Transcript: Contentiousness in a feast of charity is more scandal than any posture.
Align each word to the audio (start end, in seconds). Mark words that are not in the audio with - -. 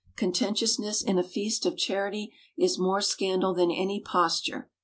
Contentiousness 0.15 1.03
in 1.03 1.19
a 1.19 1.23
feast 1.23 1.63
of 1.63 1.77
charity 1.77 2.33
is 2.57 2.79
more 2.79 3.01
scandal 3.01 3.53
than 3.53 3.69
any 3.69 3.99
posture. 3.99 4.67